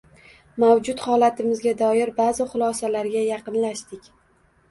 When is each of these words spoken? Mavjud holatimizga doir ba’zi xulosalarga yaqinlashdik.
Mavjud 0.61 1.01
holatimizga 1.09 1.73
doir 1.81 2.11
ba’zi 2.21 2.47
xulosalarga 2.53 3.23
yaqinlashdik. 3.27 4.09